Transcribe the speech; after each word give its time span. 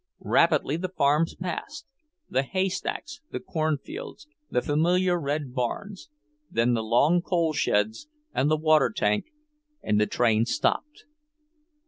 Rapidly 0.25 0.77
the 0.77 0.89
farms 0.89 1.35
passed; 1.35 1.85
the 2.27 2.41
haystacks, 2.41 3.21
the 3.29 3.39
cornfields, 3.39 4.27
the 4.49 4.63
familiar 4.63 5.19
red 5.21 5.53
barns 5.53 6.09
then 6.49 6.73
the 6.73 6.81
long 6.81 7.21
coal 7.21 7.53
sheds 7.53 8.07
and 8.33 8.49
the 8.49 8.57
water 8.57 8.89
tank, 8.89 9.27
and 9.83 10.01
the 10.01 10.07
train 10.07 10.47
stopped. 10.47 11.03